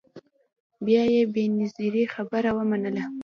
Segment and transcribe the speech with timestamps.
[0.85, 3.03] بیا یې بنظیري خبره ومنله